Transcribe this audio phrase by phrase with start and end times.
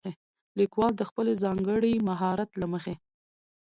[0.59, 2.95] ليکوال د خپل ځانګړي مهارت له مخې